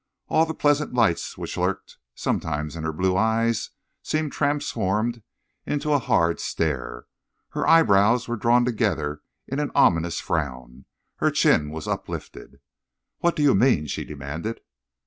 [0.29, 3.69] All the pleasant lights which lurked sometimes in her blue eyes
[4.01, 5.21] seemed transformed
[5.63, 7.05] into a hard stare.
[7.49, 10.85] Her eyebrows were drawn together in an ominous frown.
[11.17, 12.59] Her chin was uplifted.
[13.19, 14.61] "What do you mean?" she demanded.